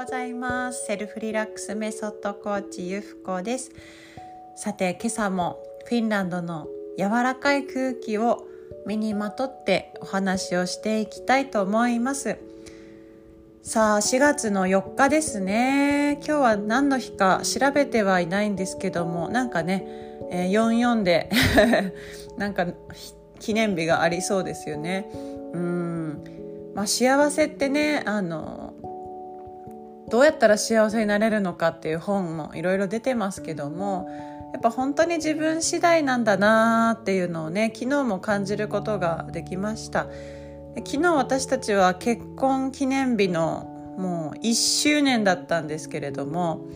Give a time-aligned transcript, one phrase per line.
[0.00, 0.86] ございます。
[0.86, 3.70] セルフリラックスメソッドコーチゆふこです。
[4.56, 8.46] さて今朝もフィンランドの柔らかい空気を
[8.86, 12.38] 身にまとってお話をしていきたいと思います。
[13.60, 16.14] さあ4月の4日ですね。
[16.26, 19.84] 今日は何の日か調べてはいないんですけどもなんかね、
[20.30, 21.28] えー、44で
[22.38, 22.66] なんか
[23.38, 25.10] 記念日がありそうですよね。
[25.52, 26.24] うん。
[26.74, 28.69] まあ幸せってねあの
[30.10, 34.08] どうやったら幸せになれるのかっていう本もいろいろ出てますけども
[34.52, 40.06] やっぱ本当に自分次第なんだなっていうのをね昨日も感じることができました。
[40.76, 46.66] 昨日私たちは結婚記念日のもう1周年だったんですけれども、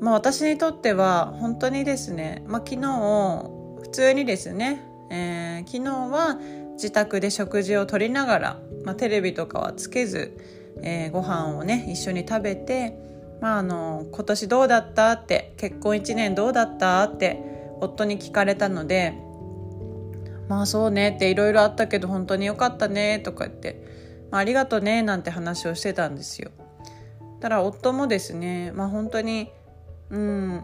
[0.00, 3.50] まあ、私にとっては本当にですね、まあ、昨日
[3.82, 6.38] 普通にですね、えー、昨日は
[6.72, 10.36] 自宅で食事をとりながら、まあ、テレビとかはつけず、
[10.82, 12.98] えー、ご飯をね一緒に食べて、
[13.40, 17.40] まあ、あの今年どうだったって結婚1年どうだったって
[17.80, 19.14] 夫に聞かれたので
[20.48, 23.82] まあそうねっていろいろあったけど本当によかったねとか言って、
[24.30, 26.50] まあ、ありがとうねなんて話をしてたんですよ。
[27.40, 29.50] ただ夫もですねまあ本当に
[30.10, 30.62] うん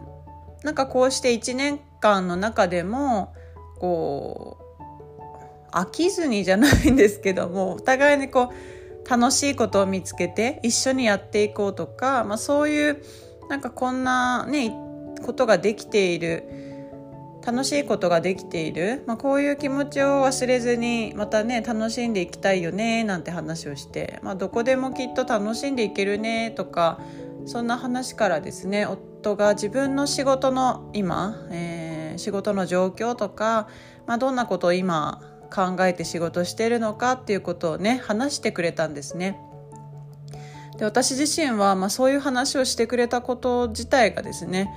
[0.63, 3.33] なんかこうして1年間の中でも
[3.79, 13.03] こう飽きずにじゃないんですけどもお互いにこう楽しいことを見つけて一緒にやっていこうとか、まあ、そういう
[13.49, 14.73] なんかこんなね
[15.23, 16.43] ことができている
[17.45, 26.99] 楽しいことができている、まあ、こういう気持ちを忘れずにまたね楽しんでいきたいよねなんて話をして、まあ、どこでもきっと楽しんでいけるねとか
[27.45, 33.67] そんな話からですね夫が自分の仕事の今、えー、仕事の状況とか、
[34.05, 35.21] まあ、どんなことを今
[35.53, 39.37] 考えて仕事してるのかっていうことをね話してくれたんですね。
[40.77, 44.69] で私自身は、まあ、そういう話をしてくれたこと自体がですね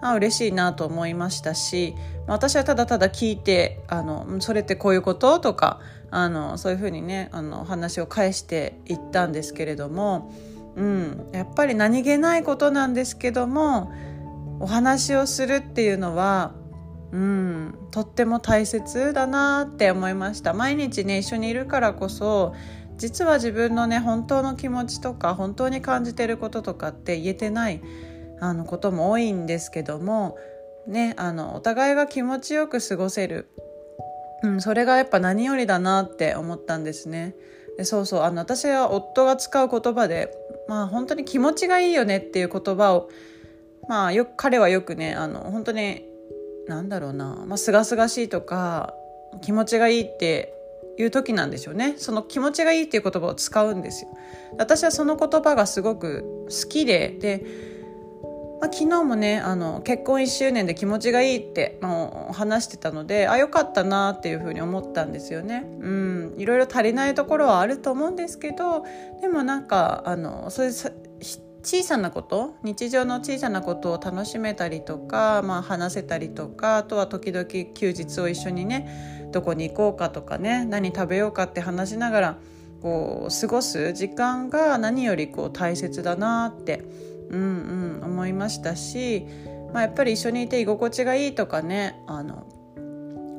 [0.00, 1.94] あ嬉しいなと思いましたし
[2.26, 10.32] 私はただただ聞いてあのそれってこういうこととかあのそういうふうにねあの話を返していったんですけれども、
[10.76, 13.92] うん、やっぱり何気ないことなんですけども
[14.58, 16.52] お話をするっていうのは、
[17.12, 20.54] うん、とっても大切だなって思いました。
[20.54, 22.54] 毎日ね一緒にいるからこそ
[22.96, 27.82] 実は自分のね本当の気持ちとか本当に感じてることとかって言えてない
[28.40, 30.38] あのことも多いんですけども、
[30.86, 33.48] ね、あのお互いが気持ちよく過ごせる、
[34.42, 37.34] うん、それがやっぱ何よりだなって思ったんですね。
[37.76, 40.30] でそうそうあの私は夫が使う言葉で、
[40.68, 43.08] まあ、本当に気持ちがいいよねっていう言葉を、
[43.88, 46.11] まあ、よ彼はよくねあの本当に
[46.66, 48.94] なんだろうな、まあ、清々しいとか
[49.40, 50.54] 気持ちがいいって
[50.98, 51.94] いう時なんでしょうね。
[51.96, 54.10] その気持ちがいいっていう言葉を使うんですよ。
[54.58, 57.44] 私はその言葉がすごく好きでで
[58.62, 65.64] まあ、昨日もねあの結婚1周年で気持ちがいいって、まあ、話してたのであよかったなっていうふうに思ったんですよね。
[65.80, 66.34] うん。
[66.38, 68.84] いろいろ足りないところはあると思うんですけど
[69.20, 70.72] でもなんかあのそういう
[71.62, 82.38] 小さなこと日常の小さなことを楽しめたりとか、まあ、話せたりとかあとは時々休日を一緒にねどこに行こうかとかね何食べようかって話しながら
[82.82, 86.84] こう過ごす時間が何よりこう大切だなって
[87.30, 89.26] うんうん思いましたし、
[89.72, 92.46] まあ、やっぱり一緒にいて居心地がいいとかねあの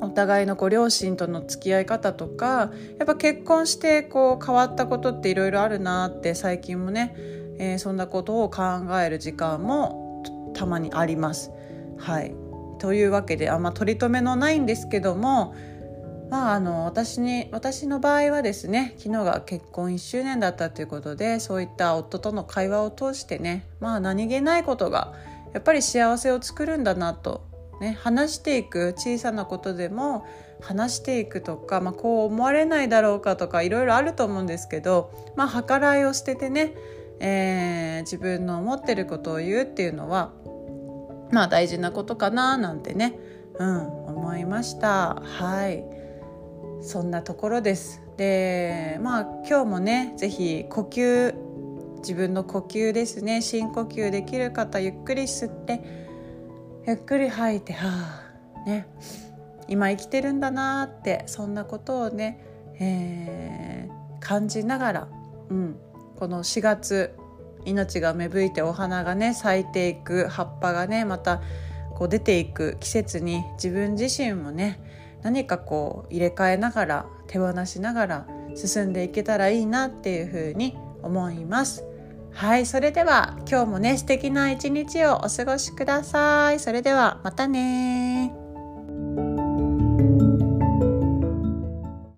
[0.00, 7.14] お互いのご両親との付き合い方とかやっぱ結婚してこう変わったことっていろいろあるなって最近もね、
[7.58, 8.62] えー、そんなことを考
[9.00, 11.50] える時間もたまにあります。
[11.98, 12.34] はい
[12.78, 15.54] というわけであんま取り留めのないんですけども
[16.30, 25.12] まあ、あの私に私の場合はですね昨日が結婚1周年だったということでそういった夫との会話を通してね、まあ、何気ないことが
[25.52, 27.46] やっぱり幸せを作るんだなと、
[27.80, 30.26] ね、話していく小さなことでも
[30.60, 36.74] 話していくとか、まあ、こう思われないだろうかとかいろいろあると思うんですけど、まあ、計らいを捨ててね、
[37.20, 40.32] えー、自分の思ってることを言うっていうのは
[41.30, 43.18] まあ大事なことかななんてね、
[43.58, 45.22] うん、思いました。
[45.22, 45.84] はい。
[46.82, 48.02] そんなところです。
[48.16, 51.34] でまあ今日もね是非呼吸
[51.98, 53.42] 自分の呼吸ですね。
[53.42, 55.82] 深呼吸できる方ゆっくり吸って
[56.86, 58.22] ゆっくり吐いては
[58.66, 58.86] あね。
[59.68, 62.38] 今生きてるんだなってそんなことをね、
[62.78, 65.08] えー、感じながら、
[65.48, 65.76] うん、
[66.18, 67.14] この4月
[67.64, 71.42] 命が芽吹いてお花がね咲いていく葉っぱがねまた
[71.94, 74.80] こう出ていく季節に自分自身もね
[75.22, 81.84] 何かこう入れ替えながら手放しながら進んでいけたらいいなっていうふうに思います。
[82.32, 88.43] はいそれでは今日もね素敵な一日をお過ごしくださいそれではまたね